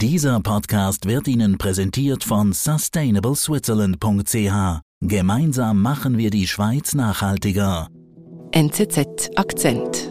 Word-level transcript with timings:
Dieser 0.00 0.38
Podcast 0.38 1.06
wird 1.06 1.26
Ihnen 1.26 1.58
präsentiert 1.58 2.22
von 2.22 2.52
sustainableswitzerland.ch. 2.52 4.80
Gemeinsam 5.00 5.82
machen 5.82 6.18
wir 6.18 6.30
die 6.30 6.46
Schweiz 6.46 6.94
nachhaltiger. 6.94 7.88
NZZ 8.52 9.30
Akzent. 9.34 10.08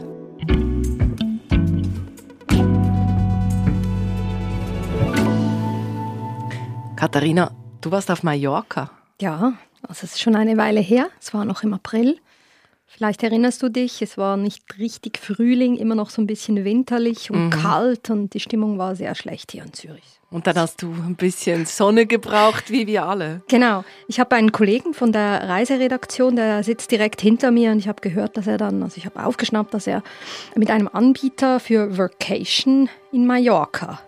Katharina, 6.98 7.52
du 7.80 7.90
warst 7.90 8.12
auf 8.12 8.24
Mallorca. 8.24 8.92
Ja, 9.22 9.54
also 9.84 10.04
es 10.04 10.16
ist 10.16 10.20
schon 10.20 10.36
eine 10.36 10.58
Weile 10.58 10.82
her. 10.82 11.08
Es 11.22 11.34
war 11.34 11.46
noch 11.46 11.64
im 11.64 11.74
April. 11.74 12.20
Vielleicht 12.90 13.22
erinnerst 13.22 13.62
du 13.62 13.70
dich, 13.70 14.02
es 14.02 14.18
war 14.18 14.38
nicht 14.38 14.80
richtig 14.80 15.20
Frühling, 15.20 15.76
immer 15.76 15.94
noch 15.94 16.10
so 16.10 16.22
ein 16.22 16.26
bisschen 16.26 16.64
winterlich 16.64 17.30
und 17.30 17.48
mhm. 17.48 17.50
kalt 17.50 18.10
und 18.10 18.34
die 18.34 18.40
Stimmung 18.40 18.78
war 18.78 18.96
sehr 18.96 19.14
schlecht 19.14 19.52
hier 19.52 19.64
in 19.64 19.74
Zürich. 19.74 20.22
Und 20.30 20.48
dann 20.48 20.58
hast 20.58 20.82
du 20.82 20.88
ein 20.92 21.16
bisschen 21.16 21.66
Sonne 21.66 22.06
gebraucht, 22.06 22.72
wie 22.72 22.88
wir 22.88 23.06
alle. 23.06 23.42
Genau. 23.50 23.84
Ich 24.08 24.20
habe 24.20 24.36
einen 24.36 24.52
Kollegen 24.52 24.94
von 24.94 25.12
der 25.12 25.48
Reiseredaktion, 25.48 26.38
der 26.38 26.64
sitzt 26.64 26.90
direkt 26.90 27.22
hinter 27.22 27.52
mir 27.52 27.72
und 27.72 27.80
ich 27.80 27.88
habe 27.88 28.02
gehört, 28.02 28.38
dass 28.38 28.48
er 28.48 28.58
dann, 28.58 28.82
also 28.82 28.98
ich 28.98 29.06
habe 29.06 29.24
aufgeschnappt, 29.24 29.74
dass 29.74 29.86
er 29.86 30.02
mit 30.56 30.72
einem 30.72 30.90
Anbieter 30.92 31.60
für 31.60 31.98
Vacation 31.98 32.90
in 33.12 33.28
Mallorca 33.28 34.02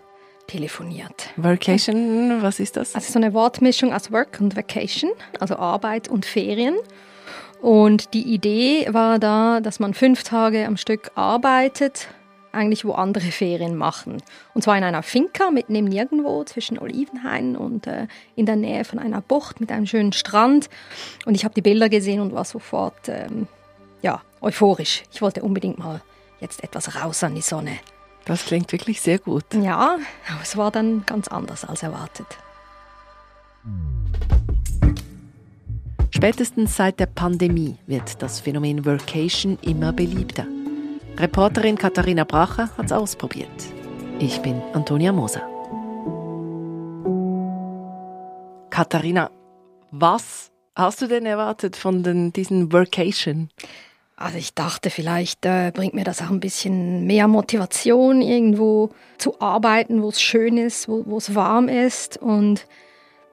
telefoniert. 0.46 1.28
Vacation, 1.36 2.42
was 2.42 2.58
ist 2.60 2.76
das? 2.76 2.94
Also 2.94 3.12
so 3.12 3.18
eine 3.18 3.32
Wortmischung 3.34 3.92
aus 3.92 4.10
Work 4.10 4.38
und 4.40 4.56
Vacation, 4.56 5.10
also 5.38 5.56
Arbeit 5.56 6.08
und 6.08 6.26
Ferien. 6.26 6.76
Und 7.60 8.14
die 8.14 8.22
Idee 8.22 8.86
war 8.90 9.18
da, 9.18 9.60
dass 9.60 9.80
man 9.80 9.92
fünf 9.94 10.22
Tage 10.22 10.66
am 10.66 10.76
Stück 10.76 11.10
arbeitet, 11.14 12.08
eigentlich 12.52 12.84
wo 12.84 12.92
andere 12.92 13.26
Ferien 13.30 13.76
machen. 13.76 14.22
Und 14.54 14.62
zwar 14.62 14.76
in 14.78 14.84
einer 14.84 15.02
Finca 15.02 15.50
mitten 15.50 15.74
im 15.74 15.84
Nirgendwo 15.84 16.44
zwischen 16.44 16.78
Olivenhain 16.78 17.56
und 17.56 17.86
äh, 17.86 18.06
in 18.34 18.46
der 18.46 18.56
Nähe 18.56 18.84
von 18.84 18.98
einer 18.98 19.20
Bucht 19.20 19.60
mit 19.60 19.70
einem 19.70 19.86
schönen 19.86 20.12
Strand. 20.12 20.70
Und 21.26 21.34
ich 21.34 21.44
habe 21.44 21.54
die 21.54 21.62
Bilder 21.62 21.88
gesehen 21.88 22.20
und 22.20 22.32
war 22.32 22.44
sofort 22.44 23.08
ähm, 23.08 23.46
ja, 24.02 24.22
euphorisch. 24.40 25.02
Ich 25.12 25.20
wollte 25.20 25.42
unbedingt 25.42 25.78
mal 25.78 26.00
jetzt 26.40 26.64
etwas 26.64 26.94
raus 26.96 27.22
an 27.22 27.34
die 27.34 27.42
Sonne. 27.42 27.78
Das 28.24 28.44
klingt 28.44 28.72
wirklich 28.72 29.00
sehr 29.00 29.18
gut. 29.18 29.44
Ja, 29.54 29.98
aber 30.28 30.42
es 30.42 30.56
war 30.56 30.70
dann 30.70 31.04
ganz 31.06 31.28
anders 31.28 31.64
als 31.64 31.82
erwartet. 31.82 32.26
Spätestens 36.20 36.76
seit 36.76 37.00
der 37.00 37.06
Pandemie 37.06 37.76
wird 37.86 38.20
das 38.20 38.40
Phänomen 38.40 38.84
Workation 38.84 39.56
immer 39.62 39.90
beliebter. 39.90 40.46
Reporterin 41.16 41.78
Katharina 41.78 42.24
Bracher 42.24 42.68
hat 42.76 42.84
es 42.84 42.92
ausprobiert. 42.92 43.48
Ich 44.18 44.38
bin 44.42 44.60
Antonia 44.74 45.12
Moser. 45.12 45.40
Katharina, 48.68 49.30
was 49.92 50.52
hast 50.76 51.00
du 51.00 51.06
denn 51.06 51.24
erwartet 51.24 51.74
von 51.74 52.02
den, 52.02 52.34
diesen 52.34 52.70
Workation? 52.70 53.48
Also 54.14 54.36
ich 54.36 54.52
dachte, 54.52 54.90
vielleicht 54.90 55.46
äh, 55.46 55.72
bringt 55.74 55.94
mir 55.94 56.04
das 56.04 56.20
auch 56.20 56.28
ein 56.28 56.40
bisschen 56.40 57.06
mehr 57.06 57.28
Motivation, 57.28 58.20
irgendwo 58.20 58.90
zu 59.16 59.40
arbeiten, 59.40 60.02
wo 60.02 60.10
es 60.10 60.20
schön 60.20 60.58
ist, 60.58 60.86
wo 60.86 61.16
es 61.16 61.34
warm 61.34 61.68
ist 61.68 62.18
und 62.18 62.66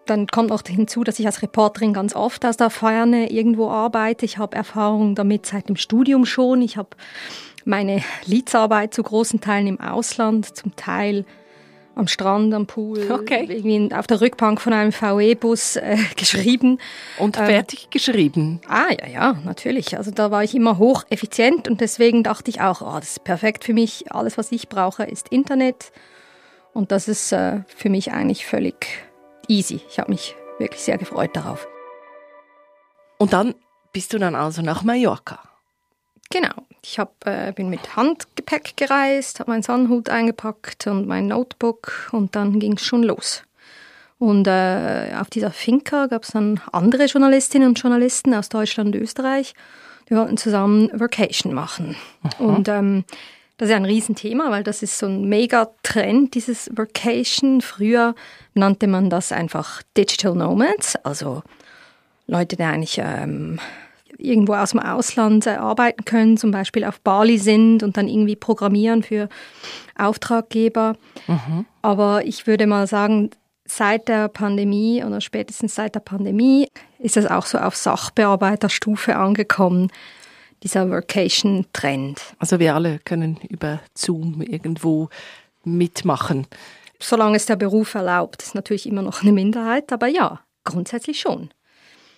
dann 0.09 0.27
kommt 0.27 0.49
noch 0.49 0.61
hinzu, 0.65 1.03
dass 1.03 1.19
ich 1.19 1.25
als 1.25 1.41
Reporterin 1.41 1.93
ganz 1.93 2.15
oft 2.15 2.45
aus 2.45 2.57
der 2.57 2.69
Ferne 2.69 3.31
irgendwo 3.31 3.69
arbeite. 3.69 4.25
Ich 4.25 4.37
habe 4.37 4.55
Erfahrung 4.55 5.15
damit 5.15 5.45
seit 5.45 5.69
dem 5.69 5.75
Studium 5.75 6.25
schon. 6.25 6.61
Ich 6.61 6.77
habe 6.77 6.89
meine 7.65 8.01
Leadsarbeit 8.25 8.93
zu 8.93 9.03
großen 9.03 9.41
Teilen 9.41 9.67
im 9.67 9.79
Ausland, 9.79 10.55
zum 10.55 10.75
Teil 10.75 11.25
am 11.97 12.07
Strand, 12.07 12.53
am 12.53 12.67
Pool, 12.67 13.11
okay. 13.11 13.47
irgendwie 13.49 13.93
auf 13.93 14.05
der 14.05 14.21
Rückbank 14.21 14.61
von 14.61 14.71
einem 14.71 14.91
VW-Bus 14.91 15.77
äh, 15.77 15.97
geschrieben. 16.15 16.79
Und 17.17 17.37
ähm, 17.37 17.45
fertig 17.45 17.85
ähm, 17.85 17.89
geschrieben? 17.91 18.61
Ah, 18.67 18.91
ja, 18.91 19.07
ja, 19.07 19.37
natürlich. 19.43 19.97
Also 19.97 20.11
da 20.11 20.29
war 20.29 20.43
ich 20.43 20.53
immer 20.53 20.77
hocheffizient 20.77 21.67
und 21.67 21.81
deswegen 21.81 22.23
dachte 22.23 22.49
ich 22.51 22.61
auch, 22.61 22.81
oh, 22.81 22.99
das 22.99 23.11
ist 23.11 23.23
perfekt 23.23 23.63
für 23.63 23.73
mich. 23.73 24.11
Alles, 24.11 24.37
was 24.37 24.51
ich 24.51 24.69
brauche, 24.69 25.03
ist 25.03 25.29
Internet. 25.29 25.91
Und 26.73 26.91
das 26.91 27.07
ist 27.07 27.31
äh, 27.31 27.61
für 27.67 27.89
mich 27.89 28.11
eigentlich 28.11 28.45
völlig 28.45 29.06
easy. 29.47 29.81
Ich 29.89 29.99
habe 29.99 30.11
mich 30.11 30.35
wirklich 30.59 30.81
sehr 30.81 30.97
gefreut 30.97 31.31
darauf. 31.35 31.67
Und 33.17 33.33
dann 33.33 33.55
bist 33.93 34.13
du 34.13 34.19
dann 34.19 34.35
also 34.35 34.61
nach 34.61 34.83
Mallorca? 34.83 35.39
Genau. 36.29 36.53
Ich 36.83 36.99
hab, 36.99 37.25
äh, 37.25 37.51
bin 37.55 37.69
mit 37.69 37.95
Handgepäck 37.95 38.77
gereist, 38.77 39.39
habe 39.39 39.51
meinen 39.51 39.63
Sonnenhut 39.63 40.09
eingepackt 40.09 40.87
und 40.87 41.07
mein 41.07 41.27
Notebook 41.27 42.09
und 42.11 42.35
dann 42.35 42.59
ging 42.59 42.73
es 42.73 42.83
schon 42.83 43.03
los. 43.03 43.43
Und 44.19 44.47
äh, 44.47 45.13
auf 45.19 45.29
dieser 45.29 45.51
Finca 45.51 46.07
gab 46.07 46.23
es 46.23 46.29
dann 46.29 46.59
andere 46.71 47.05
Journalistinnen 47.05 47.69
und 47.69 47.79
Journalisten 47.79 48.33
aus 48.33 48.49
Deutschland 48.49 48.95
und 48.95 49.01
Österreich. 49.01 49.53
Wir 50.07 50.17
wollten 50.17 50.37
zusammen 50.37 50.89
Vacation 50.93 51.53
machen. 51.53 51.95
Aha. 52.23 52.43
Und 52.43 52.67
ähm, 52.67 53.03
das 53.57 53.69
ist 53.69 53.75
ein 53.75 53.85
Riesenthema, 53.85 54.51
weil 54.51 54.63
das 54.63 54.83
ist 54.83 54.99
so 54.99 55.07
ein 55.07 55.27
Megatrend, 55.27 56.35
dieses 56.35 56.69
Vacation. 56.73 57.61
Früher 57.61 58.13
nannte 58.53 58.87
man 58.87 59.09
das 59.09 59.31
einfach 59.31 59.81
Digital 59.97 60.35
Nomads, 60.35 60.95
also 60.97 61.41
Leute, 62.27 62.55
die 62.55 62.63
eigentlich 62.63 63.01
ähm, 63.03 63.59
irgendwo 64.17 64.53
aus 64.53 64.71
dem 64.71 64.79
Ausland 64.79 65.47
äh, 65.47 65.51
arbeiten 65.51 66.05
können, 66.05 66.37
zum 66.37 66.51
Beispiel 66.51 66.83
auf 66.83 66.99
Bali 67.01 67.37
sind 67.39 67.81
und 67.81 67.97
dann 67.97 68.07
irgendwie 68.07 68.35
programmieren 68.35 69.01
für 69.01 69.27
Auftraggeber. 69.97 70.95
Mhm. 71.27 71.65
Aber 71.81 72.25
ich 72.25 72.45
würde 72.45 72.67
mal 72.67 72.85
sagen, 72.85 73.31
seit 73.65 74.07
der 74.07 74.27
Pandemie 74.27 75.03
oder 75.03 75.19
spätestens 75.19 75.75
seit 75.75 75.95
der 75.95 75.99
Pandemie 75.99 76.67
ist 76.99 77.17
es 77.17 77.25
auch 77.25 77.45
so 77.45 77.57
auf 77.57 77.75
Sachbearbeiterstufe 77.75 79.15
angekommen 79.15 79.91
dieser 80.63 80.89
Workation-Trend. 80.89 82.21
Also 82.39 82.59
wir 82.59 82.75
alle 82.75 82.99
können 82.99 83.37
über 83.49 83.79
Zoom 83.93 84.41
irgendwo 84.41 85.09
mitmachen. 85.63 86.47
Solange 86.99 87.37
es 87.37 87.45
der 87.45 87.55
Beruf 87.55 87.93
erlaubt, 87.93 88.41
ist 88.41 88.55
natürlich 88.55 88.87
immer 88.87 89.01
noch 89.01 89.21
eine 89.21 89.31
Minderheit, 89.31 89.91
aber 89.93 90.07
ja, 90.07 90.39
grundsätzlich 90.63 91.19
schon. 91.19 91.49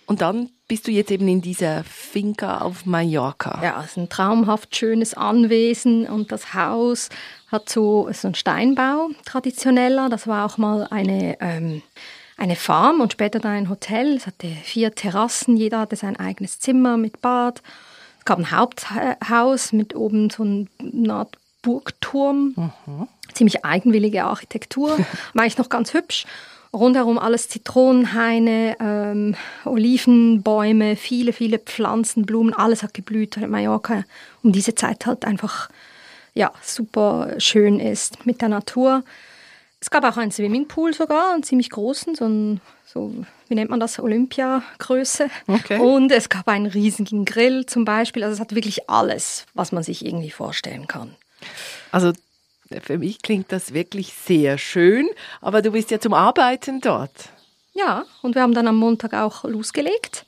Und 0.06 0.22
dann 0.22 0.50
bist 0.66 0.88
du 0.88 0.90
jetzt 0.90 1.12
eben 1.12 1.28
in 1.28 1.40
dieser 1.40 1.84
Finca 1.84 2.62
auf 2.62 2.84
Mallorca. 2.84 3.60
Ja, 3.62 3.80
es 3.84 3.92
ist 3.92 3.96
ein 3.96 4.08
traumhaft 4.08 4.74
schönes 4.74 5.14
Anwesen 5.14 6.06
und 6.08 6.32
das 6.32 6.52
Haus 6.52 7.10
hat 7.46 7.68
so, 7.68 8.08
so 8.12 8.26
einen 8.26 8.34
Steinbau, 8.34 9.10
traditioneller. 9.24 10.08
Das 10.08 10.26
war 10.26 10.46
auch 10.46 10.58
mal 10.58 10.88
eine, 10.90 11.36
ähm, 11.40 11.82
eine 12.36 12.56
Farm 12.56 13.00
und 13.00 13.12
später 13.12 13.38
dann 13.38 13.52
ein 13.52 13.70
Hotel. 13.70 14.16
Es 14.16 14.26
hatte 14.26 14.48
vier 14.48 14.94
Terrassen, 14.94 15.56
jeder 15.56 15.78
hatte 15.78 15.94
sein 15.94 16.16
eigenes 16.16 16.58
Zimmer 16.58 16.96
mit 16.96 17.20
Bad 17.20 17.62
es 18.20 18.24
gab 18.26 18.38
ein 18.38 18.50
Haupthaus 18.50 19.72
mit 19.72 19.96
oben 19.96 20.28
so 20.28 20.42
einer 20.42 21.14
Art 21.14 21.36
Burgturm. 21.62 22.54
Mhm. 22.54 23.08
Ziemlich 23.32 23.64
eigenwillige 23.64 24.24
Architektur. 24.24 24.90
War 25.34 25.42
eigentlich 25.42 25.58
noch 25.58 25.70
ganz 25.70 25.94
hübsch. 25.94 26.26
Rundherum 26.72 27.18
alles 27.18 27.48
Zitronenhaine, 27.48 28.76
ähm, 28.78 29.34
Olivenbäume, 29.64 30.94
viele, 30.94 31.32
viele 31.32 31.58
Pflanzen, 31.58 32.26
Blumen, 32.26 32.54
alles 32.54 32.84
hat 32.84 32.94
geblüht, 32.94 33.40
weil 33.40 33.48
Mallorca 33.48 34.04
um 34.44 34.52
diese 34.52 34.76
Zeit 34.76 35.06
halt 35.06 35.24
einfach 35.24 35.68
ja, 36.34 36.52
super 36.62 37.34
schön 37.38 37.80
ist 37.80 38.24
mit 38.24 38.40
der 38.40 38.50
Natur. 38.50 39.02
Es 39.80 39.90
gab 39.90 40.04
auch 40.04 40.16
einen 40.16 40.30
Swimmingpool 40.30 40.94
sogar, 40.94 41.32
einen 41.32 41.42
ziemlich 41.42 41.70
großen, 41.70 42.14
so 42.14 42.26
ein 42.26 42.60
so, 42.84 43.14
wie 43.50 43.56
nennt 43.56 43.70
man 43.70 43.80
das, 43.80 43.98
Olympia-Größe. 43.98 45.28
Okay. 45.46 45.78
Und 45.80 46.12
es 46.12 46.28
gab 46.28 46.48
einen 46.48 46.66
riesigen 46.66 47.24
Grill 47.24 47.66
zum 47.66 47.84
Beispiel. 47.84 48.22
Also 48.22 48.34
es 48.34 48.40
hat 48.40 48.54
wirklich 48.54 48.88
alles, 48.88 49.46
was 49.54 49.72
man 49.72 49.82
sich 49.82 50.06
irgendwie 50.06 50.30
vorstellen 50.30 50.86
kann. 50.86 51.16
Also 51.90 52.12
für 52.82 52.98
mich 52.98 53.22
klingt 53.22 53.50
das 53.50 53.74
wirklich 53.74 54.14
sehr 54.14 54.56
schön, 54.56 55.08
aber 55.40 55.60
du 55.62 55.72
bist 55.72 55.90
ja 55.90 55.98
zum 55.98 56.14
Arbeiten 56.14 56.80
dort. 56.80 57.30
Ja, 57.74 58.04
und 58.22 58.36
wir 58.36 58.42
haben 58.42 58.54
dann 58.54 58.68
am 58.68 58.76
Montag 58.76 59.14
auch 59.14 59.44
losgelegt. 59.44 60.26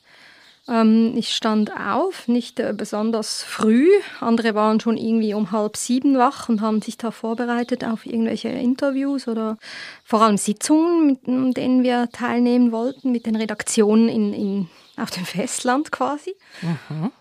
Ähm, 0.67 1.13
ich 1.15 1.33
stand 1.33 1.71
auf, 1.77 2.27
nicht 2.27 2.59
äh, 2.59 2.73
besonders 2.75 3.43
früh. 3.43 3.89
Andere 4.21 4.55
waren 4.55 4.79
schon 4.79 4.97
irgendwie 4.97 5.33
um 5.33 5.51
halb 5.51 5.75
sieben 5.75 6.17
wach 6.17 6.47
und 6.47 6.61
haben 6.61 6.81
sich 6.81 6.97
da 6.97 7.11
vorbereitet 7.11 7.83
auf 7.83 8.05
irgendwelche 8.05 8.49
Interviews 8.49 9.27
oder 9.27 9.57
vor 10.05 10.21
allem 10.21 10.37
Sitzungen, 10.37 11.19
mit 11.25 11.57
denen 11.57 11.83
wir 11.83 12.09
teilnehmen 12.11 12.71
wollten, 12.71 13.11
mit 13.11 13.25
den 13.25 13.35
Redaktionen 13.35 14.07
in, 14.07 14.33
in, 14.33 14.69
auf 14.95 15.11
dem 15.11 15.25
Festland 15.25 15.91
quasi. 15.91 16.33
Mhm. 16.61 17.11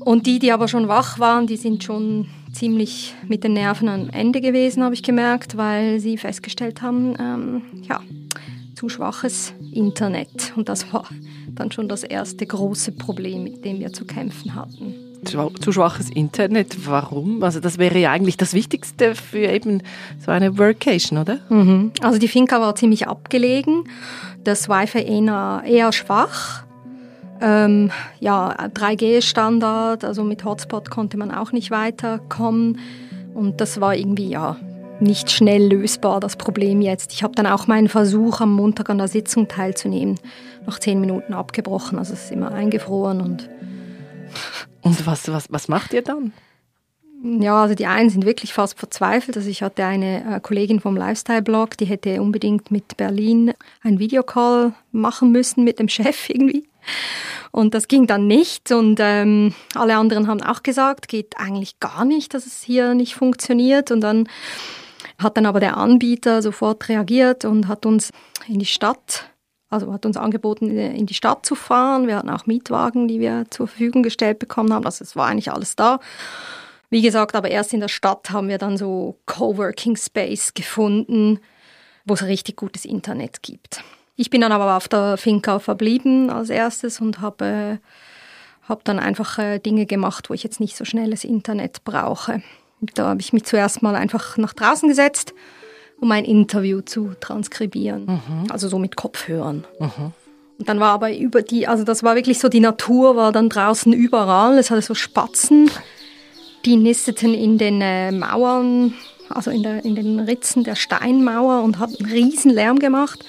Und 0.00 0.26
die, 0.26 0.38
die 0.38 0.52
aber 0.52 0.68
schon 0.68 0.88
wach 0.88 1.18
waren, 1.18 1.46
die 1.46 1.56
sind 1.56 1.84
schon 1.84 2.28
ziemlich 2.52 3.14
mit 3.26 3.44
den 3.44 3.52
Nerven 3.52 3.88
am 3.88 4.10
Ende 4.10 4.40
gewesen, 4.40 4.82
habe 4.82 4.94
ich 4.94 5.02
gemerkt, 5.02 5.56
weil 5.56 6.00
sie 6.00 6.18
festgestellt 6.18 6.82
haben, 6.82 7.14
ähm, 7.18 7.62
ja, 7.88 8.00
zu 8.78 8.88
schwaches 8.88 9.52
Internet. 9.72 10.52
Und 10.54 10.68
das 10.68 10.92
war 10.92 11.04
dann 11.50 11.72
schon 11.72 11.88
das 11.88 12.04
erste 12.04 12.46
große 12.46 12.92
Problem, 12.92 13.42
mit 13.42 13.64
dem 13.64 13.80
wir 13.80 13.92
zu 13.92 14.04
kämpfen 14.04 14.54
hatten. 14.54 14.94
zu 15.58 15.72
schwaches 15.72 16.10
Internet. 16.10 16.86
Warum? 16.86 17.42
Also 17.42 17.58
das 17.58 17.78
wäre 17.78 17.98
ja 17.98 18.12
eigentlich 18.12 18.36
das 18.36 18.54
Wichtigste 18.54 19.16
für 19.16 19.48
eben 19.48 19.82
so 20.24 20.30
eine 20.30 20.58
Workation, 20.58 21.18
oder? 21.18 21.40
Mhm. 21.48 21.90
Also 22.02 22.20
die 22.20 22.28
Finca 22.28 22.60
war 22.60 22.76
ziemlich 22.76 23.08
abgelegen, 23.08 23.82
das 24.44 24.68
Wi-Fi 24.68 25.00
eher, 25.00 25.64
eher 25.66 25.92
schwach. 25.92 26.62
Ähm, 27.40 27.90
ja, 28.20 28.54
3G-Standard, 28.56 30.04
also 30.04 30.22
mit 30.22 30.44
Hotspot 30.44 30.88
konnte 30.88 31.16
man 31.16 31.32
auch 31.32 31.50
nicht 31.50 31.72
weiterkommen. 31.72 32.78
Und 33.34 33.60
das 33.60 33.80
war 33.80 33.96
irgendwie, 33.96 34.28
ja, 34.28 34.56
nicht 35.00 35.30
schnell 35.30 35.68
lösbar, 35.68 36.20
das 36.20 36.36
Problem 36.36 36.80
jetzt. 36.80 37.12
Ich 37.12 37.22
habe 37.22 37.34
dann 37.34 37.46
auch 37.46 37.66
meinen 37.66 37.88
Versuch, 37.88 38.40
am 38.40 38.52
Montag 38.52 38.90
an 38.90 38.98
der 38.98 39.08
Sitzung 39.08 39.48
teilzunehmen, 39.48 40.18
nach 40.66 40.78
zehn 40.78 41.00
Minuten 41.00 41.34
abgebrochen. 41.34 41.98
Also 41.98 42.14
es 42.14 42.24
ist 42.24 42.32
immer 42.32 42.52
eingefroren 42.52 43.20
und 43.20 43.48
und 44.82 45.06
was, 45.06 45.28
was, 45.28 45.46
was 45.50 45.68
macht 45.68 45.92
ihr 45.92 46.02
dann? 46.02 46.32
Ja, 47.22 47.62
also 47.62 47.74
die 47.74 47.86
einen 47.86 48.10
sind 48.10 48.24
wirklich 48.24 48.52
fast 48.52 48.78
verzweifelt. 48.78 49.36
Also 49.36 49.50
ich 49.50 49.62
hatte 49.62 49.84
eine 49.84 50.36
äh, 50.36 50.40
Kollegin 50.40 50.78
vom 50.78 50.96
Lifestyle-Blog, 50.96 51.76
die 51.76 51.86
hätte 51.86 52.22
unbedingt 52.22 52.70
mit 52.70 52.96
Berlin 52.96 53.52
einen 53.82 53.98
Videocall 53.98 54.72
machen 54.92 55.32
müssen 55.32 55.64
mit 55.64 55.80
dem 55.80 55.88
Chef 55.88 56.28
irgendwie. 56.30 56.68
Und 57.50 57.74
das 57.74 57.88
ging 57.88 58.06
dann 58.06 58.28
nicht. 58.28 58.70
Und 58.70 58.98
ähm, 59.00 59.52
alle 59.74 59.96
anderen 59.96 60.28
haben 60.28 60.42
auch 60.42 60.62
gesagt, 60.62 61.08
geht 61.08 61.34
eigentlich 61.38 61.80
gar 61.80 62.04
nicht, 62.04 62.34
dass 62.34 62.46
es 62.46 62.62
hier 62.62 62.94
nicht 62.94 63.14
funktioniert. 63.14 63.90
Und 63.90 64.00
dann 64.00 64.28
hat 65.18 65.36
dann 65.36 65.46
aber 65.46 65.60
der 65.60 65.76
Anbieter 65.76 66.42
sofort 66.42 66.88
reagiert 66.88 67.44
und 67.44 67.68
hat 67.68 67.86
uns 67.86 68.10
in 68.46 68.58
die 68.58 68.66
Stadt 68.66 69.30
also 69.70 69.92
hat 69.92 70.06
uns 70.06 70.16
angeboten, 70.16 70.70
in 70.70 71.06
die 71.06 71.14
Stadt 71.14 71.44
zu 71.44 71.54
fahren. 71.54 72.06
Wir 72.06 72.16
hatten 72.16 72.30
auch 72.30 72.46
Mietwagen, 72.46 73.06
die 73.06 73.20
wir 73.20 73.44
zur 73.50 73.68
Verfügung 73.68 74.02
gestellt 74.02 74.38
bekommen 74.38 74.72
haben. 74.72 74.86
Also 74.86 75.04
es 75.04 75.14
war 75.14 75.26
eigentlich 75.26 75.52
alles 75.52 75.76
da. 75.76 76.00
Wie 76.90 77.02
gesagt, 77.02 77.34
aber 77.36 77.50
erst 77.50 77.74
in 77.74 77.80
der 77.80 77.88
Stadt 77.88 78.30
haben 78.30 78.48
wir 78.48 78.56
dann 78.56 78.78
so 78.78 79.18
Coworking 79.26 79.96
Space 79.96 80.54
gefunden, 80.54 81.38
wo 82.06 82.14
es 82.14 82.22
richtig 82.22 82.56
gutes 82.56 82.86
Internet 82.86 83.42
gibt. 83.42 83.84
Ich 84.16 84.30
bin 84.30 84.40
dann 84.40 84.52
aber 84.52 84.76
auf 84.76 84.88
der 84.88 85.18
Finca 85.18 85.58
verblieben 85.58 86.30
als 86.30 86.48
erstes 86.48 87.00
und 87.00 87.20
habe 87.20 87.44
äh, 87.44 88.68
hab 88.68 88.84
dann 88.84 88.98
einfach 88.98 89.38
äh, 89.38 89.58
Dinge 89.58 89.84
gemacht, 89.84 90.30
wo 90.30 90.34
ich 90.34 90.42
jetzt 90.42 90.60
nicht 90.60 90.76
so 90.76 90.86
schnelles 90.86 91.24
Internet 91.24 91.84
brauche. 91.84 92.42
Da 92.80 93.08
habe 93.08 93.20
ich 93.20 93.32
mich 93.32 93.44
zuerst 93.44 93.82
mal 93.82 93.94
einfach 93.94 94.36
nach 94.36 94.52
draußen 94.52 94.88
gesetzt 94.88 95.34
um 96.00 96.12
ein 96.12 96.24
Interview 96.24 96.80
zu 96.80 97.12
transkribieren. 97.20 98.06
Mhm. 98.06 98.50
Also 98.50 98.68
so 98.68 98.78
mit 98.78 98.96
Kopfhörern. 98.96 99.64
Mhm. 99.78 100.12
Und 100.58 100.68
dann 100.68 100.80
war 100.80 100.92
aber 100.92 101.14
über 101.16 101.42
die, 101.42 101.66
also 101.66 101.84
das 101.84 102.02
war 102.02 102.14
wirklich 102.14 102.38
so, 102.38 102.48
die 102.48 102.60
Natur 102.60 103.16
war 103.16 103.32
dann 103.32 103.48
draußen 103.48 103.92
überall. 103.92 104.58
Es 104.58 104.70
hatte 104.70 104.82
so 104.82 104.94
Spatzen, 104.94 105.70
die 106.64 106.76
nisteten 106.76 107.34
in 107.34 107.58
den 107.58 107.80
äh, 107.80 108.10
Mauern, 108.10 108.94
also 109.28 109.50
in, 109.50 109.62
der, 109.62 109.84
in 109.84 109.94
den 109.94 110.20
Ritzen 110.20 110.64
der 110.64 110.74
Steinmauer 110.74 111.62
und 111.62 111.78
hatten 111.78 112.04
einen 112.04 112.12
riesen 112.12 112.50
Lärm 112.50 112.78
gemacht. 112.78 113.24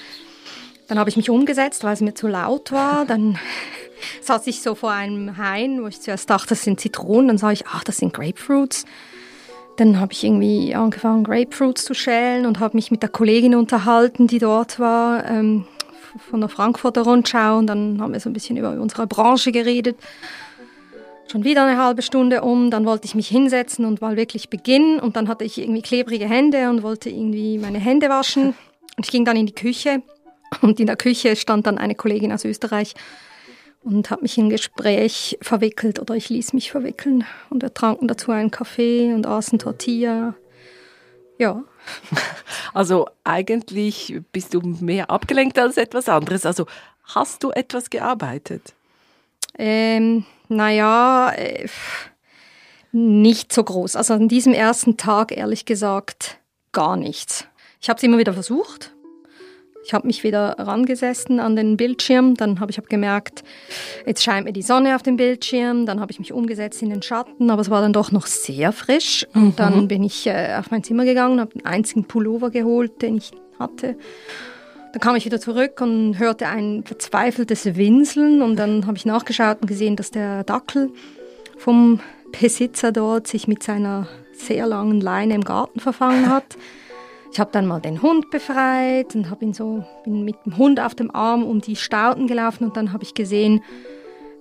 Dann 0.88 0.98
habe 0.98 1.08
ich 1.08 1.16
mich 1.16 1.30
umgesetzt, 1.30 1.84
weil 1.84 1.94
es 1.94 2.00
mir 2.00 2.14
zu 2.14 2.26
laut 2.26 2.72
war. 2.72 3.04
Dann 3.06 3.38
saß 4.22 4.46
ich 4.48 4.62
so 4.62 4.74
vor 4.74 4.90
einem 4.90 5.36
Hain, 5.36 5.82
wo 5.82 5.86
ich 5.86 6.00
zuerst 6.00 6.30
dachte, 6.30 6.48
das 6.50 6.62
sind 6.62 6.80
Zitronen. 6.80 7.28
Dann 7.28 7.38
sah 7.38 7.52
ich, 7.52 7.66
ach, 7.68 7.84
das 7.84 7.98
sind 7.98 8.12
Grapefruits. 8.12 8.86
Dann 9.80 9.98
habe 9.98 10.12
ich 10.12 10.24
irgendwie 10.24 10.74
angefangen, 10.74 11.24
Grapefruits 11.24 11.86
zu 11.86 11.94
schälen 11.94 12.44
und 12.44 12.60
habe 12.60 12.76
mich 12.76 12.90
mit 12.90 13.00
der 13.00 13.08
Kollegin 13.08 13.54
unterhalten, 13.54 14.26
die 14.26 14.38
dort 14.38 14.78
war, 14.78 15.24
ähm, 15.24 15.64
von 16.28 16.40
der 16.40 16.50
Frankfurter 16.50 17.00
Rundschau. 17.00 17.56
Und 17.56 17.66
dann 17.66 17.98
haben 17.98 18.12
wir 18.12 18.20
so 18.20 18.28
ein 18.28 18.34
bisschen 18.34 18.58
über 18.58 18.72
unsere 18.72 19.06
Branche 19.06 19.52
geredet. 19.52 19.96
Schon 21.32 21.44
wieder 21.44 21.64
eine 21.64 21.82
halbe 21.82 22.02
Stunde 22.02 22.42
um, 22.42 22.70
dann 22.70 22.84
wollte 22.84 23.06
ich 23.06 23.14
mich 23.14 23.28
hinsetzen 23.28 23.86
und 23.86 24.02
mal 24.02 24.18
wirklich 24.18 24.50
beginnen. 24.50 25.00
Und 25.00 25.16
dann 25.16 25.28
hatte 25.28 25.46
ich 25.46 25.56
irgendwie 25.56 25.80
klebrige 25.80 26.28
Hände 26.28 26.68
und 26.68 26.82
wollte 26.82 27.08
irgendwie 27.08 27.56
meine 27.56 27.78
Hände 27.78 28.10
waschen. 28.10 28.48
Und 28.98 29.06
ich 29.06 29.10
ging 29.10 29.24
dann 29.24 29.38
in 29.38 29.46
die 29.46 29.54
Küche. 29.54 30.02
Und 30.60 30.78
in 30.78 30.88
der 30.88 30.96
Küche 30.96 31.36
stand 31.36 31.66
dann 31.66 31.78
eine 31.78 31.94
Kollegin 31.94 32.32
aus 32.32 32.44
Österreich 32.44 32.92
und 33.82 34.10
habe 34.10 34.22
mich 34.22 34.36
in 34.36 34.46
ein 34.46 34.50
Gespräch 34.50 35.38
verwickelt 35.40 35.98
oder 35.98 36.14
ich 36.14 36.28
ließ 36.28 36.52
mich 36.52 36.70
verwickeln. 36.70 37.24
Und 37.48 37.62
wir 37.62 37.72
tranken 37.72 38.08
dazu 38.08 38.30
einen 38.30 38.50
Kaffee 38.50 39.12
und 39.12 39.26
aßen 39.26 39.58
Tortilla. 39.58 40.34
Ja. 41.38 41.62
Also 42.72 43.08
eigentlich 43.24 44.20
bist 44.30 44.54
du 44.54 44.60
mehr 44.60 45.10
abgelenkt 45.10 45.58
als 45.58 45.76
etwas 45.76 46.08
anderes. 46.08 46.46
Also 46.46 46.66
hast 47.02 47.42
du 47.42 47.50
etwas 47.50 47.90
gearbeitet? 47.90 48.74
Ähm, 49.58 50.24
naja, 50.48 51.32
äh, 51.32 51.66
nicht 52.92 53.52
so 53.52 53.64
groß. 53.64 53.96
Also 53.96 54.14
an 54.14 54.28
diesem 54.28 54.52
ersten 54.52 54.96
Tag, 54.96 55.36
ehrlich 55.36 55.64
gesagt, 55.64 56.38
gar 56.70 56.96
nichts. 56.96 57.46
Ich 57.80 57.88
habe 57.88 57.96
es 57.96 58.02
immer 58.04 58.18
wieder 58.18 58.34
versucht, 58.34 58.94
ich 59.84 59.94
habe 59.94 60.06
mich 60.06 60.22
wieder 60.24 60.56
rangesessen 60.58 61.40
an 61.40 61.56
den 61.56 61.76
Bildschirm, 61.76 62.34
dann 62.34 62.60
habe 62.60 62.70
ich 62.70 62.78
hab 62.78 62.88
gemerkt, 62.88 63.42
jetzt 64.06 64.22
scheint 64.22 64.44
mir 64.44 64.52
die 64.52 64.62
Sonne 64.62 64.94
auf 64.94 65.02
dem 65.02 65.16
Bildschirm, 65.16 65.86
dann 65.86 66.00
habe 66.00 66.12
ich 66.12 66.18
mich 66.18 66.32
umgesetzt 66.32 66.82
in 66.82 66.90
den 66.90 67.02
Schatten, 67.02 67.50
aber 67.50 67.62
es 67.62 67.70
war 67.70 67.80
dann 67.80 67.92
doch 67.92 68.12
noch 68.12 68.26
sehr 68.26 68.72
frisch 68.72 69.26
und 69.34 69.42
mhm. 69.42 69.56
dann 69.56 69.88
bin 69.88 70.04
ich 70.04 70.26
äh, 70.26 70.56
auf 70.58 70.70
mein 70.70 70.84
Zimmer 70.84 71.04
gegangen, 71.04 71.40
habe 71.40 71.52
den 71.52 71.64
einzigen 71.64 72.04
Pullover 72.04 72.50
geholt, 72.50 73.02
den 73.02 73.16
ich 73.16 73.30
hatte. 73.58 73.96
Dann 74.92 75.00
kam 75.00 75.14
ich 75.14 75.24
wieder 75.24 75.40
zurück 75.40 75.80
und 75.80 76.18
hörte 76.18 76.48
ein 76.48 76.82
verzweifeltes 76.84 77.76
Winseln 77.76 78.42
und 78.42 78.56
dann 78.56 78.86
habe 78.86 78.96
ich 78.96 79.06
nachgeschaut 79.06 79.58
und 79.60 79.68
gesehen, 79.68 79.96
dass 79.96 80.10
der 80.10 80.42
Dackel 80.44 80.90
vom 81.56 82.00
Besitzer 82.38 82.90
dort 82.90 83.26
sich 83.26 83.46
mit 83.46 83.62
seiner 83.62 84.08
sehr 84.32 84.66
langen 84.66 85.00
Leine 85.00 85.34
im 85.34 85.44
Garten 85.44 85.80
verfangen 85.80 86.28
hat. 86.28 86.56
Ich 87.32 87.38
habe 87.38 87.50
dann 87.52 87.66
mal 87.66 87.80
den 87.80 88.02
Hund 88.02 88.30
befreit 88.30 89.14
und 89.14 89.30
habe 89.30 89.44
ihn 89.44 89.54
so 89.54 89.84
bin 90.04 90.24
mit 90.24 90.36
dem 90.44 90.56
Hund 90.56 90.80
auf 90.80 90.94
dem 90.94 91.14
Arm 91.14 91.44
um 91.44 91.60
die 91.60 91.76
Stauden 91.76 92.26
gelaufen 92.26 92.64
und 92.64 92.76
dann 92.76 92.92
habe 92.92 93.04
ich 93.04 93.14
gesehen, 93.14 93.62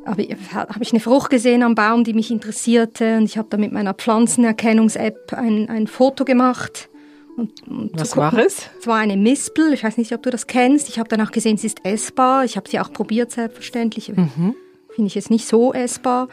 habe 0.06 0.24
hab 0.53 0.81
ich 0.81 0.91
eine 0.91 1.00
Frucht 1.00 1.30
gesehen 1.30 1.62
am 1.62 1.75
Baum, 1.75 2.03
die 2.03 2.13
mich 2.13 2.31
interessierte 2.31 3.18
und 3.18 3.25
ich 3.25 3.38
habe 3.38 3.47
da 3.50 3.57
mit 3.57 3.71
meiner 3.71 3.94
Pflanzenerkennungs-App 3.94 5.33
ein, 5.33 5.69
ein 5.69 5.88
Foto 5.88 6.25
gemacht. 6.25 6.89
Und, 7.38 7.68
und 7.68 7.91
Was 7.94 8.18
war 8.18 8.33
es? 8.33 8.69
Es 8.80 8.88
war 8.88 8.97
eine 8.97 9.15
Mispel, 9.15 9.71
ich 9.71 9.83
weiß 9.83 9.97
nicht, 9.97 10.13
ob 10.13 10.24
du 10.24 10.30
das 10.30 10.47
kennst. 10.47 10.89
Ich 10.89 11.00
habe 11.00 11.07
danach 11.07 11.31
gesehen, 11.31 11.57
sie 11.57 11.68
ist 11.68 11.86
essbar. 11.86 12.44
Ich 12.44 12.57
habe 12.57 12.68
sie 12.68 12.80
auch 12.80 12.91
probiert, 12.91 13.31
selbstverständlich. 13.31 14.09
Mhm. 14.09 14.56
Finde 14.94 15.07
ich 15.07 15.15
jetzt 15.15 15.30
nicht 15.30 15.47
so 15.47 15.71
essbar. 15.71 16.27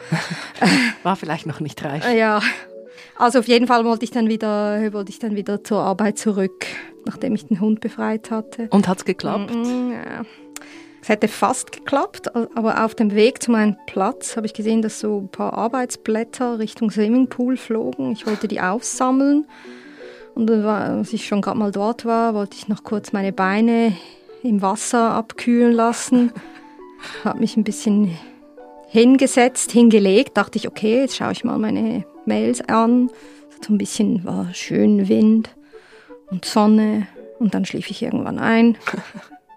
War 1.03 1.15
vielleicht 1.15 1.45
noch 1.45 1.61
nicht 1.61 1.81
reif. 1.85 2.03
Ja, 2.13 2.41
also 3.17 3.39
auf 3.39 3.47
jeden 3.47 3.67
Fall 3.67 3.85
wollte 3.85 4.03
ich 4.03 4.11
dann 4.11 4.27
wieder, 4.29 4.93
wollte 4.93 5.11
ich 5.11 5.19
dann 5.19 5.35
wieder 5.35 5.63
zur 5.63 5.79
Arbeit 5.79 6.17
zurück, 6.17 6.65
nachdem 7.05 7.35
ich 7.35 7.45
den 7.45 7.59
Hund 7.59 7.81
befreit 7.81 8.31
hatte. 8.31 8.67
Und 8.69 8.87
hat's 8.87 9.05
geklappt? 9.05 9.53
Mm, 9.53 9.91
ja. 9.91 10.25
Es 11.01 11.09
hätte 11.09 11.27
fast 11.27 11.71
geklappt, 11.71 12.35
aber 12.35 12.83
auf 12.83 12.93
dem 12.93 13.15
Weg 13.15 13.41
zu 13.41 13.51
meinem 13.51 13.77
Platz 13.85 14.35
habe 14.35 14.45
ich 14.45 14.53
gesehen, 14.53 14.81
dass 14.81 14.99
so 14.99 15.19
ein 15.21 15.29
paar 15.29 15.53
Arbeitsblätter 15.53 16.59
Richtung 16.59 16.91
Swimmingpool 16.91 17.55
flogen. 17.55 18.11
Ich 18.11 18.27
wollte 18.27 18.47
die 18.47 18.59
aufsammeln. 18.59 19.45
Und 20.35 20.51
als 20.51 21.13
ich 21.13 21.25
schon 21.25 21.41
gerade 21.41 21.57
mal 21.57 21.71
dort 21.71 22.03
war, 22.03 22.33
wollte 22.33 22.57
ich 22.57 22.67
noch 22.67 22.83
kurz 22.83 23.13
meine 23.13 23.31
Beine 23.31 23.95
im 24.43 24.61
Wasser 24.61 25.11
abkühlen 25.11 25.71
lassen. 25.71 26.33
Habe 27.23 27.39
mich 27.39 27.55
ein 27.55 27.63
bisschen 27.63 28.17
hingesetzt, 28.89 29.71
hingelegt, 29.71 30.35
dachte 30.35 30.57
ich, 30.57 30.67
okay, 30.67 31.01
jetzt 31.01 31.15
schaue 31.15 31.31
ich 31.31 31.43
mal 31.43 31.57
meine 31.57 32.05
Mails 32.27 32.61
an. 32.67 33.09
So 33.65 33.73
ein 33.73 33.77
bisschen 33.77 34.23
war 34.23 34.53
schön 34.53 35.07
Wind 35.07 35.49
und 36.29 36.45
Sonne 36.45 37.07
und 37.39 37.53
dann 37.53 37.65
schlief 37.65 37.89
ich 37.89 38.03
irgendwann 38.03 38.39
ein. 38.39 38.77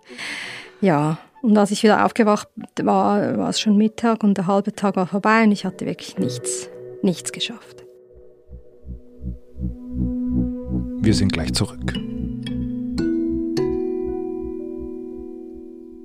ja, 0.81 1.19
und 1.43 1.57
als 1.57 1.71
ich 1.71 1.83
wieder 1.83 2.05
aufgewacht 2.05 2.49
war, 2.83 3.39
war 3.39 3.49
es 3.49 3.61
schon 3.61 3.77
Mittag 3.77 4.23
und 4.23 4.37
der 4.37 4.47
halbe 4.47 4.73
Tag 4.73 4.97
war 4.97 5.07
vorbei 5.07 5.43
und 5.43 5.53
ich 5.53 5.65
hatte 5.65 5.87
wirklich 5.87 6.19
nichts, 6.19 6.69
nichts 7.03 7.33
geschafft. 7.33 7.85
Wir 11.03 11.15
sind 11.15 11.33
gleich 11.33 11.53
zurück. 11.55 11.95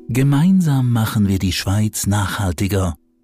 Gemeinsam 0.08 0.94
machen 0.94 1.28
wir 1.28 1.40
die 1.40 1.52
Schweiz 1.52 2.08
nachhaltiger. 2.08 2.96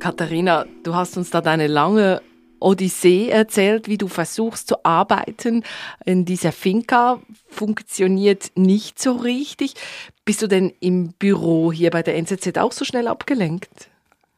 Katharina, 0.00 0.64
du 0.82 0.94
hast 0.94 1.18
uns 1.18 1.28
da 1.30 1.42
deine 1.42 1.66
lange 1.66 2.22
Odyssee 2.58 3.28
erzählt, 3.28 3.86
wie 3.86 3.98
du 3.98 4.08
versuchst 4.08 4.66
zu 4.66 4.82
arbeiten 4.84 5.62
in 6.04 6.24
dieser 6.24 6.52
Finca. 6.52 7.20
Funktioniert 7.48 8.50
nicht 8.54 8.98
so 8.98 9.12
richtig. 9.12 9.74
Bist 10.24 10.40
du 10.40 10.46
denn 10.46 10.72
im 10.80 11.12
Büro 11.12 11.70
hier 11.70 11.90
bei 11.90 12.02
der 12.02 12.16
NZZ 12.16 12.56
auch 12.56 12.72
so 12.72 12.84
schnell 12.84 13.08
abgelenkt? 13.08 13.88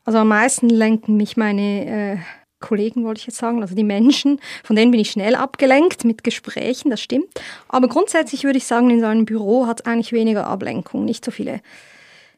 Also 0.05 0.19
am 0.19 0.29
meisten 0.29 0.69
lenken 0.69 1.17
mich 1.17 1.37
meine 1.37 1.87
äh, 1.87 2.17
Kollegen, 2.59 3.05
wollte 3.05 3.21
ich 3.21 3.27
jetzt 3.29 3.39
sagen, 3.39 3.63
also 3.63 3.77
die 3.77 3.85
Menschen, 3.85 4.41
von 4.65 4.75
denen 4.75 4.91
bin 4.91 5.01
ich 5.01 5.13
schnell 5.13 5.37
abgelenkt 5.37 6.05
mit 6.05 6.25
Gesprächen, 6.25 6.91
das 6.91 7.01
stimmt. 7.01 7.29
Aber 7.69 7.87
grundsätzlich 7.87 8.43
würde 8.43 8.59
ich 8.59 8.67
sagen, 8.67 8.91
in 8.91 9.01
so 9.01 9.07
einem 9.07 9.27
Büro 9.27 9.69
hat 9.69 9.81
es 9.81 9.87
eigentlich 9.87 10.13
weniger 10.13 10.49
Ablenkung, 10.49 11.05
nicht 11.05 11.25
so 11.25 11.31
viele, 11.31 11.61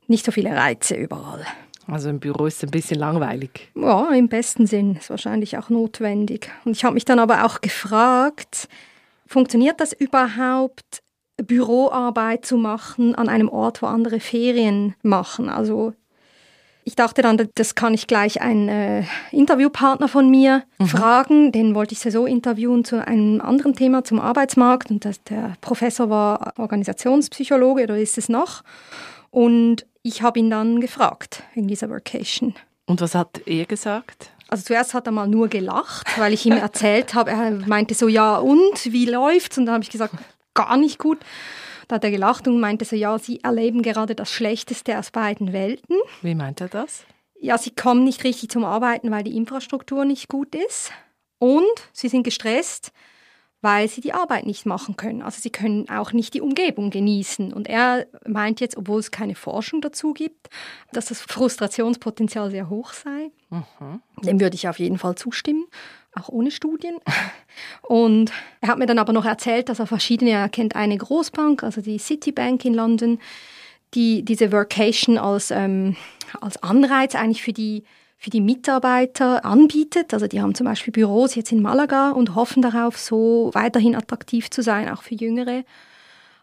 nicht 0.09 0.26
so 0.26 0.33
viele 0.33 0.50
Reize 0.50 0.95
überall. 0.95 1.47
Also 1.87 2.09
im 2.09 2.21
Büro 2.21 2.47
ist 2.47 2.59
es 2.59 2.64
ein 2.64 2.71
bisschen 2.71 2.99
langweilig. 2.99 3.71
Ja, 3.75 4.09
im 4.11 4.29
besten 4.29 4.67
Sinn. 4.67 4.97
Ist 4.97 5.11
wahrscheinlich 5.11 5.59
auch 5.59 5.71
notwendig. 5.71 6.50
Und 6.64 6.73
ich 6.73 6.85
habe 6.85 6.95
mich 6.95 7.05
dann 7.05 7.19
aber 7.19 7.45
auch 7.45 7.61
gefragt, 7.61 8.69
funktioniert 9.26 9.81
das 9.81 9.93
überhaupt, 9.93 11.03
Büroarbeit 11.37 12.47
zu 12.47 12.57
machen 12.57 13.14
an 13.14 13.29
einem 13.29 13.49
Ort, 13.49 13.83
wo 13.83 13.87
andere 13.87 14.21
Ferien 14.21 14.95
machen? 15.03 15.49
Also 15.49 15.93
ich 16.85 16.97
dachte 16.97 17.23
dann, 17.23 17.49
das 17.55 17.75
kann 17.75 17.95
ich 17.95 18.07
gleich 18.07 18.43
einen 18.43 18.69
äh, 18.69 19.05
Interviewpartner 19.33 20.07
von 20.07 20.31
mir 20.31 20.64
mhm. 20.79 20.87
fragen. 20.87 21.53
Den 21.53 21.75
wollte 21.75 21.95
ich 21.95 22.00
so 22.00 22.26
interviewen 22.26 22.85
zu 22.85 23.05
einem 23.05 23.41
anderen 23.41 23.75
Thema, 23.75 24.05
zum 24.05 24.21
Arbeitsmarkt. 24.21 24.91
Und 24.91 25.05
das, 25.05 25.23
der 25.25 25.55
Professor 25.62 26.11
war 26.11 26.53
Organisationspsychologe 26.59 27.85
oder 27.85 27.99
ist 27.99 28.19
es 28.19 28.29
noch. 28.29 28.62
Und 29.31 29.87
ich 30.04 30.23
habe 30.23 30.38
ihn 30.38 30.50
dann 30.50 30.80
gefragt 30.80 31.42
in 31.54 31.66
dieser 31.66 31.90
Vacation. 31.90 32.54
Und 32.84 33.00
was 33.00 33.14
hat 33.14 33.40
er 33.46 33.64
gesagt? 33.64 34.30
Also 34.49 34.64
zuerst 34.64 34.92
hat 34.92 35.06
er 35.06 35.12
mal 35.12 35.26
nur 35.26 35.49
gelacht, 35.49 36.06
weil 36.18 36.34
ich 36.34 36.44
ihm 36.44 36.52
erzählt 36.52 37.14
habe, 37.14 37.30
er 37.30 37.50
meinte 37.50 37.94
so, 37.94 38.06
ja 38.06 38.37
und, 38.37 38.92
wie 38.92 39.06
läuft's? 39.06 39.56
Und 39.56 39.66
dann 39.66 39.75
habe 39.75 39.84
ich 39.84 39.90
gesagt, 39.90 40.14
gar 40.52 40.76
nicht 40.76 40.99
gut. 40.99 41.18
Da 41.88 41.96
hat 41.96 42.04
er 42.04 42.11
gelacht 42.11 42.46
und 42.46 42.61
meinte 42.61 42.84
so, 42.84 42.94
ja, 42.94 43.18
Sie 43.18 43.42
erleben 43.42 43.82
gerade 43.82 44.14
das 44.14 44.30
Schlechteste 44.30 44.99
aus 44.99 45.11
beiden 45.11 45.54
Welten. 45.54 45.96
Wie 46.20 46.34
meint 46.34 46.61
er 46.61 46.68
das? 46.68 47.04
Ja, 47.40 47.56
Sie 47.56 47.70
kommen 47.70 48.04
nicht 48.04 48.25
richtig 48.25 48.50
zum 48.50 48.64
Arbeiten, 48.64 49.11
weil 49.11 49.25
die 49.25 49.37
Infrastruktur 49.37 50.04
nicht 50.04 50.28
gut 50.28 50.54
ist. 50.54 50.92
Und 51.38 51.64
Sie 51.92 52.08
sind 52.08 52.25
gestresst, 52.25 52.92
weil 53.64 53.88
Sie 53.88 54.02
die 54.02 54.12
Arbeit 54.12 54.44
nicht 54.44 54.66
machen 54.66 54.97
können. 54.97 55.23
Also 55.23 55.40
Sie 55.40 55.50
können 55.50 55.88
auch 55.88 56.12
nicht 56.12 56.35
die 56.35 56.42
Umgebung 56.42 56.90
genießen. 56.90 57.52
Und 57.52 57.66
er 57.66 58.06
meint 58.26 58.61
jetzt, 58.61 58.76
obwohl 58.76 59.00
es 59.00 59.11
keine 59.11 59.35
Forschung 59.35 59.80
dazu 59.80 60.12
gibt, 60.12 60.50
dass 60.92 61.06
das 61.06 61.23
Frustrationspotenzial 61.23 62.50
sehr 62.50 62.68
hoch 62.68 62.92
sei. 62.92 63.30
Mhm. 63.49 64.02
Dem 64.23 64.38
würde 64.38 64.54
ich 64.54 64.68
auf 64.68 64.78
jeden 64.78 64.99
Fall 64.99 65.14
zustimmen 65.16 65.64
auch 66.16 66.28
ohne 66.28 66.52
Studien. 66.52 66.99
Und 67.83 68.30
er 68.61 68.68
hat 68.68 68.78
mir 68.78 68.87
dann 68.87 69.00
aber 69.00 69.12
noch 69.12 69.25
erzählt, 69.25 69.68
dass 69.68 69.80
er 69.80 69.88
verschiedene, 69.88 70.30
er 70.30 70.49
kennt 70.49 70.76
eine 70.76 70.97
Großbank, 70.97 71.64
also 71.64 71.80
die 71.80 71.99
Citibank 71.99 72.64
in 72.64 72.75
London, 72.75 73.18
die 73.94 74.23
diese 74.25 74.52
Workation 74.52 75.18
als, 75.18 75.50
ähm, 75.50 75.97
als 76.40 76.62
Anreiz 76.62 77.16
eigentlich 77.16 77.42
für 77.42 77.52
die, 77.52 77.83
für 78.25 78.31
die 78.31 78.40
Mitarbeiter 78.40 79.45
anbietet. 79.45 80.14
Also 80.14 80.26
die 80.26 80.40
haben 80.40 80.54
zum 80.54 80.64
Beispiel 80.64 80.93
Büros 80.93 81.35
jetzt 81.35 81.52
in 81.52 81.61
Malaga 81.61 82.11
und 82.12 82.35
hoffen 82.35 82.62
darauf, 82.62 82.97
so 82.97 83.50
weiterhin 83.52 83.95
attraktiv 83.95 84.49
zu 84.49 84.62
sein, 84.62 84.88
auch 84.88 85.02
für 85.02 85.14
jüngere 85.14 85.62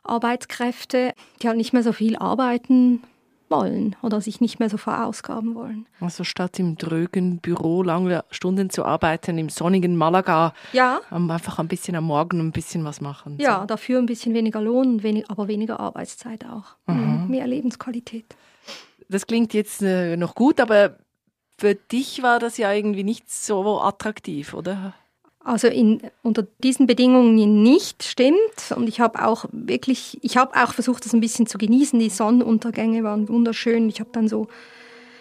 Arbeitskräfte, 0.04 1.14
die 1.42 1.48
halt 1.48 1.58
nicht 1.58 1.74
mehr 1.74 1.82
so 1.82 1.92
viel 1.92 2.18
arbeiten 2.18 3.02
wollen 3.50 3.96
oder 4.04 4.22
sich 4.22 4.42
nicht 4.42 4.60
mehr 4.60 4.70
so 4.70 4.78
verausgaben 4.78 5.56
wollen. 5.56 5.88
Also 6.00 6.24
statt 6.24 6.60
im 6.60 6.78
drögen 6.78 7.40
Büro 7.40 7.82
lange 7.82 8.26
Stunden 8.30 8.70
zu 8.70 8.86
arbeiten, 8.86 9.40
im 9.40 9.50
sonnigen 9.50 9.96
Malaga, 9.96 10.54
ja. 10.74 11.02
einfach 11.10 11.58
ein 11.58 11.68
bisschen 11.68 11.96
am 11.96 12.04
Morgen 12.04 12.40
ein 12.42 12.52
bisschen 12.52 12.86
was 12.86 13.02
machen. 13.02 13.38
Ja, 13.40 13.62
so. 13.62 13.66
dafür 13.66 13.98
ein 13.98 14.06
bisschen 14.06 14.36
weniger 14.36 14.62
Lohn, 14.62 15.02
aber 15.30 15.48
weniger 15.48 15.80
Arbeitszeit 15.80 16.46
auch. 16.46 16.76
Mhm. 16.86 17.26
Mehr 17.28 17.48
Lebensqualität. 17.48 18.36
Das 19.10 19.26
klingt 19.26 19.56
jetzt 19.56 19.82
äh, 19.82 20.16
noch 20.16 20.36
gut, 20.36 20.60
aber 20.60 20.98
für 21.62 21.75
dich 21.75 22.24
war 22.24 22.39
das 22.39 22.58
ja 22.58 22.74
irgendwie 22.74 23.03
nicht 23.03 23.32
so 23.32 23.80
attraktiv, 23.82 24.56
oder? 24.56 24.96
Also 25.44 25.68
in, 25.68 26.01
unter 26.24 26.48
diesen 26.63 26.88
Bedingungen 26.88 27.62
nicht 27.62 28.01
stimmt. 28.01 28.74
Und 28.75 28.89
ich 28.89 29.00
habe 29.00 29.24
auch 29.24 29.46
wirklich, 29.51 30.18
ich 30.24 30.38
habe 30.38 30.56
auch 30.56 30.74
versucht, 30.74 31.06
das 31.06 31.13
ein 31.13 31.20
bisschen 31.20 31.46
zu 31.46 31.60
genießen. 31.60 32.00
Die 32.00 32.10
Sonnenuntergänge 32.10 33.03
waren 33.03 33.30
wunderschön. 33.30 33.89
Ich 33.89 34.00
habe 34.00 34.10
dann 34.12 34.27
so 34.27 34.48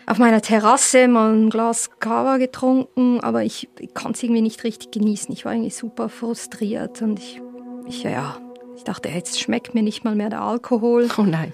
auf 0.06 0.16
meiner 0.16 0.40
Terrasse 0.40 1.08
mal 1.08 1.34
ein 1.34 1.50
Glas 1.50 1.90
Kava 2.00 2.38
getrunken, 2.38 3.20
aber 3.20 3.44
ich, 3.44 3.68
ich 3.78 3.92
konnte 3.92 4.16
es 4.16 4.22
irgendwie 4.22 4.40
nicht 4.40 4.64
richtig 4.64 4.92
genießen. 4.92 5.30
Ich 5.34 5.44
war 5.44 5.52
irgendwie 5.52 5.70
super 5.70 6.08
frustriert 6.08 7.02
und 7.02 7.18
ich, 7.18 7.42
ich 7.86 8.02
ja, 8.02 8.38
ich 8.76 8.84
dachte, 8.84 9.10
jetzt 9.10 9.38
schmeckt 9.38 9.74
mir 9.74 9.82
nicht 9.82 10.04
mal 10.04 10.14
mehr 10.14 10.30
der 10.30 10.40
Alkohol. 10.40 11.06
Oh 11.18 11.22
nein. 11.22 11.52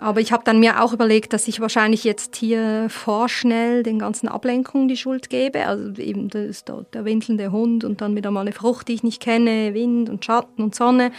Aber 0.00 0.20
ich 0.20 0.32
habe 0.32 0.44
dann 0.44 0.60
mir 0.60 0.82
auch 0.82 0.94
überlegt, 0.94 1.34
dass 1.34 1.46
ich 1.46 1.60
wahrscheinlich 1.60 2.04
jetzt 2.04 2.34
hier 2.34 2.86
vorschnell 2.88 3.82
den 3.82 3.98
ganzen 3.98 4.28
Ablenkungen 4.28 4.88
die 4.88 4.96
Schuld 4.96 5.28
gebe. 5.28 5.66
Also 5.66 5.92
eben 6.00 6.30
das, 6.30 6.64
der, 6.64 6.86
der 6.94 7.04
winselnde 7.04 7.52
Hund 7.52 7.84
und 7.84 8.00
dann 8.00 8.16
wieder 8.16 8.30
mal 8.30 8.40
eine 8.40 8.52
Frucht, 8.52 8.88
die 8.88 8.94
ich 8.94 9.02
nicht 9.02 9.20
kenne, 9.20 9.74
Wind 9.74 10.08
und 10.08 10.24
Schatten 10.24 10.62
und 10.62 10.74
Sonne. 10.74 11.12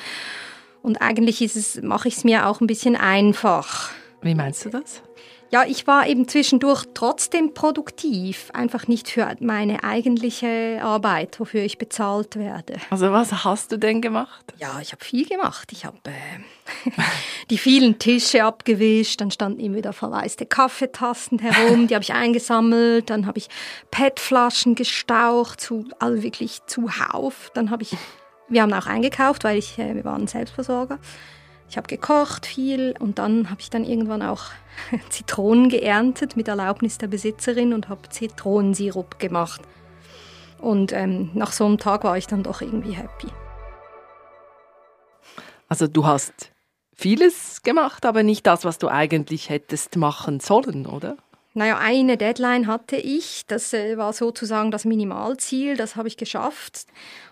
Und 0.81 0.99
eigentlich 0.99 1.43
ist 1.43 1.55
es, 1.55 1.79
mache 1.83 2.07
ich 2.07 2.17
es 2.17 2.23
mir 2.23 2.47
auch 2.47 2.59
ein 2.59 2.65
bisschen 2.65 2.95
einfach. 2.95 3.91
Wie 4.23 4.33
meinst 4.33 4.65
du 4.65 4.69
das? 4.69 5.03
Ja, 5.53 5.65
ich 5.65 5.85
war 5.85 6.07
eben 6.07 6.29
zwischendurch 6.29 6.85
trotzdem 6.93 7.53
produktiv, 7.53 8.51
einfach 8.53 8.87
nicht 8.87 9.09
für 9.09 9.35
meine 9.41 9.83
eigentliche 9.83 10.79
Arbeit, 10.81 11.41
wofür 11.41 11.61
ich 11.63 11.77
bezahlt 11.77 12.37
werde. 12.37 12.75
Also 12.89 13.11
was 13.11 13.43
hast 13.43 13.73
du 13.73 13.77
denn 13.77 14.01
gemacht? 14.01 14.45
Ja, 14.59 14.79
ich 14.81 14.93
habe 14.93 15.03
viel 15.03 15.27
gemacht. 15.27 15.73
Ich 15.73 15.83
habe 15.83 15.97
äh, 16.05 16.91
die 17.49 17.57
vielen 17.57 17.99
Tische 17.99 18.45
abgewischt, 18.45 19.19
dann 19.19 19.29
standen 19.29 19.59
immer 19.59 19.75
wieder 19.75 19.91
verwaiste 19.91 20.45
Kaffeetassen 20.45 21.39
herum, 21.39 21.87
die 21.87 21.95
habe 21.95 22.03
ich 22.03 22.13
eingesammelt, 22.13 23.09
dann 23.09 23.25
habe 23.25 23.37
ich 23.37 23.49
PET-Flaschen 23.91 24.75
gestaucht, 24.75 25.59
zu, 25.59 25.83
also 25.99 26.23
wirklich 26.23 26.61
zuhauf. 26.65 27.51
Dann 27.53 27.71
habe 27.71 27.83
ich, 27.83 27.97
wir 28.47 28.61
haben 28.61 28.71
auch 28.71 28.85
eingekauft, 28.87 29.43
weil 29.43 29.57
ich, 29.57 29.77
äh, 29.77 29.95
wir 29.95 30.05
waren 30.05 30.27
Selbstversorger. 30.27 30.97
Ich 31.71 31.77
habe 31.77 31.87
gekocht 31.87 32.47
viel 32.47 32.95
und 32.99 33.17
dann 33.17 33.49
habe 33.49 33.61
ich 33.61 33.69
dann 33.69 33.85
irgendwann 33.85 34.21
auch 34.21 34.47
Zitronen 35.09 35.69
geerntet 35.69 36.35
mit 36.35 36.49
Erlaubnis 36.49 36.97
der 36.97 37.07
Besitzerin 37.07 37.73
und 37.73 37.87
habe 37.87 38.09
Zitronensirup 38.09 39.19
gemacht. 39.19 39.61
Und 40.59 40.91
ähm, 40.91 41.31
nach 41.33 41.53
so 41.53 41.65
einem 41.65 41.77
Tag 41.77 42.03
war 42.03 42.17
ich 42.17 42.27
dann 42.27 42.43
doch 42.43 42.59
irgendwie 42.59 42.91
happy. 42.91 43.27
Also 45.69 45.87
du 45.87 46.05
hast 46.05 46.51
vieles 46.93 47.63
gemacht, 47.63 48.05
aber 48.05 48.21
nicht 48.21 48.45
das, 48.45 48.65
was 48.65 48.77
du 48.77 48.89
eigentlich 48.89 49.49
hättest 49.49 49.95
machen 49.95 50.41
sollen, 50.41 50.85
oder? 50.85 51.15
Naja, 51.53 51.77
eine 51.79 52.17
Deadline 52.17 52.67
hatte 52.67 52.95
ich. 52.95 53.45
Das 53.47 53.73
äh, 53.73 53.97
war 53.97 54.13
sozusagen 54.13 54.71
das 54.71 54.85
Minimalziel. 54.85 55.75
Das 55.75 55.95
habe 55.95 56.07
ich 56.07 56.17
geschafft. 56.17 56.85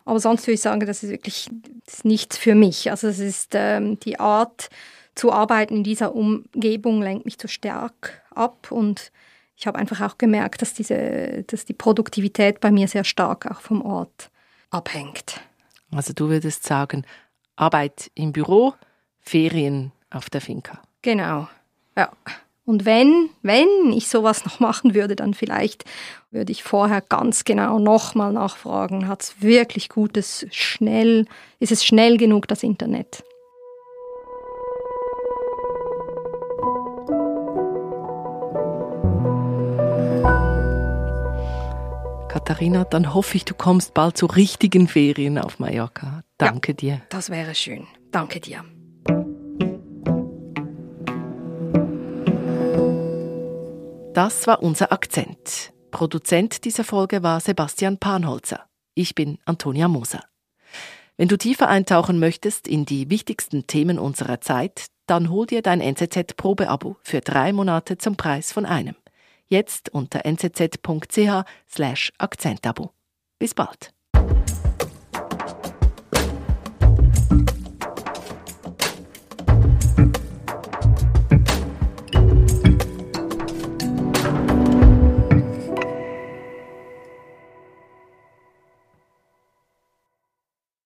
Aber 0.06 0.20
sonst 0.20 0.46
würde 0.46 0.56
ich 0.56 0.62
sagen, 0.62 0.82
das 0.82 1.04
ist 1.04 1.10
wirklich 1.10 1.50
das 1.86 1.96
ist 1.96 2.06
nichts 2.06 2.38
für 2.38 2.56
mich. 2.56 2.92
Also 2.92 3.08
es 3.08 3.20
ist 3.20 3.52
ähm, 3.54 4.00
die 4.00 4.20
Art 4.20 4.70
zu 5.16 5.32
arbeiten 5.34 5.76
in 5.76 5.84
dieser 5.84 6.16
Umgebung 6.16 7.02
lenkt 7.02 7.26
mich 7.26 7.38
zu 7.38 7.48
stark 7.48 8.22
ab 8.34 8.72
und 8.72 9.12
ich 9.58 9.68
habe 9.68 9.78
einfach 9.78 10.00
auch 10.00 10.18
gemerkt, 10.18 10.62
dass 10.62 10.74
diese, 10.74 11.44
dass 11.48 11.66
die 11.66 11.74
Produktivität 11.74 12.62
bei 12.62 12.72
mir 12.72 12.88
sehr 12.88 13.04
stark 13.04 13.46
auch 13.52 13.60
vom 13.60 13.82
Ort 13.82 14.32
abhängt. 14.70 15.42
Also 15.92 16.14
du 16.14 16.30
würdest 16.30 16.64
sagen, 16.64 17.06
Arbeit 17.58 18.10
im 18.16 18.32
Büro, 18.32 18.74
Ferien 19.20 19.92
auf 20.10 20.30
der 20.30 20.40
Finca. 20.40 20.82
Genau, 21.02 21.50
ja. 21.98 22.10
Und 22.70 22.86
wenn, 22.86 23.32
wenn 23.42 23.92
ich 23.92 24.10
sowas 24.10 24.46
noch 24.46 24.60
machen 24.60 24.94
würde, 24.94 25.16
dann 25.16 25.34
vielleicht 25.34 25.86
würde 26.30 26.52
ich 26.52 26.62
vorher 26.62 27.02
ganz 27.02 27.44
genau 27.44 27.80
nochmal 27.80 28.32
nachfragen, 28.32 29.08
hat 29.08 29.24
es 29.24 29.42
wirklich 29.42 29.90
gutes, 29.90 30.46
schnell, 30.52 31.26
ist 31.60 31.72
es 31.72 31.84
schnell 31.84 32.18
genug, 32.18 32.48
das 32.48 32.62
Internet? 32.62 33.24
Katharina, 42.28 42.84
dann 42.84 43.16
hoffe 43.16 43.36
ich, 43.36 43.46
du 43.46 43.56
kommst 43.56 43.96
bald 43.96 44.16
zu 44.16 44.28
richtigen 44.28 44.88
Ferien 44.88 45.40
auf 45.40 45.58
Mallorca. 45.58 46.22
Danke 46.38 46.74
ja, 46.74 46.76
dir. 46.76 47.02
Das 47.10 47.32
wäre 47.32 47.56
schön. 47.56 47.88
Danke 48.12 48.40
dir. 48.40 48.64
Das 54.22 54.48
war 54.48 54.62
unser 54.62 54.92
Akzent. 54.92 55.72
Produzent 55.92 56.66
dieser 56.66 56.84
Folge 56.84 57.24
war 57.24 57.40
Sebastian 57.40 58.00
Panholzer. 58.00 58.66
Ich 58.94 59.16
bin 59.16 59.38
Antonia 59.46 59.88
Moser. 59.88 60.26
Wenn 61.16 61.30
du 61.30 61.38
tiefer 61.38 61.70
eintauchen 61.70 62.20
möchtest 62.20 62.68
in 62.68 62.84
die 62.84 63.10
wichtigsten 63.10 63.66
Themen 63.66 63.98
unserer 63.98 64.42
Zeit, 64.42 64.88
dann 65.06 65.30
hol 65.30 65.46
dir 65.46 65.62
dein 65.62 65.80
NZZ 65.80 66.36
Probeabo 66.36 66.98
für 67.02 67.22
drei 67.22 67.54
Monate 67.54 67.98
zum 67.98 68.18
Preis 68.18 68.52
von 68.52 68.66
einem. 68.66 68.96
Jetzt 69.48 69.88
unter 69.88 70.30
nzz.ch/akzentabo. 70.30 72.92
Bis 73.40 73.54
bald. 73.54 73.94